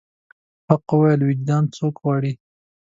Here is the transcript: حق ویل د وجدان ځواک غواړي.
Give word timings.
حق 0.69 0.87
ویل 0.99 1.19
د 1.19 1.21
وجدان 1.29 1.63
ځواک 1.75 1.95
غواړي. 2.03 2.33